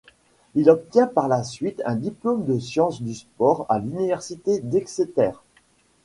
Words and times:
Il 0.55 0.71
obtient 0.71 1.05
par 1.05 1.27
la 1.27 1.43
suite 1.43 1.83
un 1.85 1.93
diplôme 1.95 2.51
en 2.51 2.59
sciences 2.59 3.03
du 3.03 3.13
sport 3.13 3.67
à 3.69 3.77
l'université 3.77 4.57
d'Exeter. 4.59 5.29